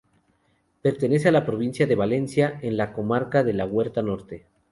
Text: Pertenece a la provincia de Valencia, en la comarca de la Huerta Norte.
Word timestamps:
Pertenece 0.81 1.29
a 1.29 1.31
la 1.31 1.45
provincia 1.45 1.85
de 1.85 1.93
Valencia, 1.93 2.57
en 2.63 2.75
la 2.75 2.91
comarca 2.91 3.43
de 3.43 3.53
la 3.53 3.67
Huerta 3.67 4.01
Norte. 4.01 4.47